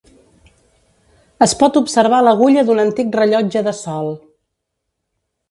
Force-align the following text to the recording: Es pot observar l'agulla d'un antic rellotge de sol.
Es 1.47 1.53
pot 1.59 1.77
observar 1.81 2.21
l'agulla 2.29 2.65
d'un 2.71 2.83
antic 2.85 3.13
rellotge 3.21 3.65
de 3.69 3.75
sol. 3.83 4.11